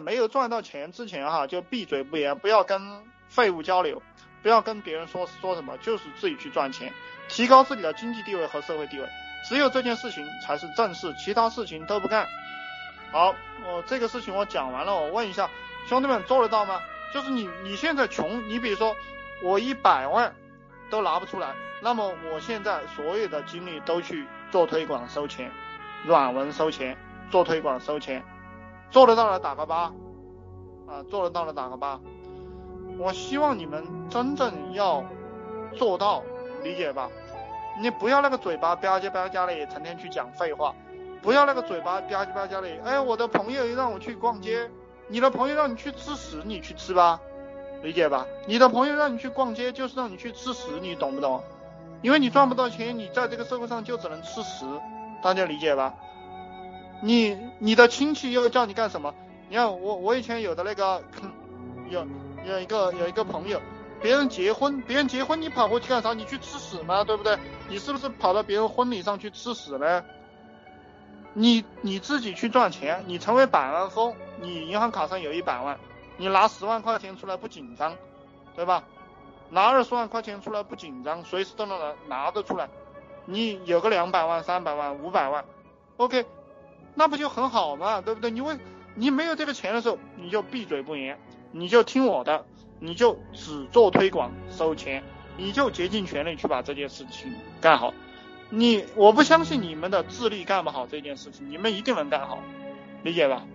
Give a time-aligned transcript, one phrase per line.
[0.00, 4.02] 没有赚到钱之前哈，就闭嘴不言，不要跟废物交流，
[4.42, 6.92] 不要跟别人说说什么，就是自己去赚钱，
[7.28, 9.08] 提高自己的经济地位和社会地位。
[9.48, 12.26] 只有这件事情才是正事，其他事情都不干。
[13.12, 15.48] 好，我这个事情我讲完了，我问一下
[15.86, 16.80] 兄弟们做得到吗？
[17.14, 18.96] 就是你你现在穷，你比如说
[19.42, 20.34] 我一百万
[20.90, 25.50] 都拿不出来，那么我现在所有的精力都去做推广收钱，
[26.04, 26.98] 软文收钱，
[27.30, 28.24] 做推广收钱，
[28.90, 29.92] 做得到的打个八，
[30.86, 32.00] 啊，做得到的打个八。
[32.98, 35.04] 我希望你们真正要
[35.74, 36.22] 做到，
[36.62, 37.10] 理解吧？
[37.78, 40.74] 你不要那个嘴巴吧唧吧唧的，成天去讲废话；
[41.20, 44.70] 不要那个嘴巴吧唧吧唧的，哎，我的朋友让我去逛街，
[45.08, 47.20] 你的朋友让你去吃屎，你去吃吧，
[47.82, 48.26] 理解吧？
[48.46, 51.42] 你的朋友让你去逛街，就是让你去吃屎，你懂不懂？
[52.00, 54.64] 因为你赚不到钱，你在这个社会上就只能吃屎，
[55.22, 55.94] 大家理解吧？
[57.02, 59.14] 你你的亲戚又叫你干什么？
[59.48, 61.02] 你看我我以前有的那个
[61.90, 62.06] 有
[62.44, 63.60] 有一个有一个朋友。
[64.02, 66.12] 别人结婚，别人结婚，你跑过去干啥？
[66.12, 67.02] 你去吃屎吗？
[67.02, 67.36] 对不对？
[67.66, 70.04] 你是不是跑到别人婚礼上去吃屎呢？
[71.32, 75.78] 你你自己去赚钱，你成为百万富翁，你银行卡上有一百万，
[76.18, 77.94] 你拿十万块钱出来不紧张，
[78.54, 78.84] 对吧？
[79.48, 82.68] 拿二十万块钱出来不紧张，随时都能拿拿得出来。
[83.24, 85.44] 你有个两百万、三百万、五百万
[85.96, 86.26] ，OK，
[86.96, 88.00] 那不就很好嘛？
[88.00, 88.32] 对不对？
[88.32, 88.56] 你为
[88.96, 91.16] 你没有这个钱的时候，你就闭嘴不言，
[91.52, 92.44] 你就听我的。
[92.78, 95.02] 你就只做推广收钱，
[95.38, 97.94] 你就竭尽全力去把这件事情干好。
[98.50, 102.38] 你我不相信你们的智力干不好这件事情，你们一定能干好，
[103.02, 103.46] 理解吧？